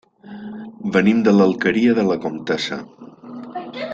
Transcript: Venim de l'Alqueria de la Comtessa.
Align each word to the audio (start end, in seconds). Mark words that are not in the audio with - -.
Venim 0.95 1.19
de 1.27 1.33
l'Alqueria 1.35 1.95
de 2.01 2.07
la 2.09 2.17
Comtessa. 2.25 2.83